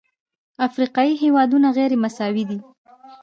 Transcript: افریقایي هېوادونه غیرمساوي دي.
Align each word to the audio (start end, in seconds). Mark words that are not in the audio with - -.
افریقایي 0.67 1.13
هېوادونه 1.23 1.67
غیرمساوي 1.77 2.43
دي. 2.49 2.59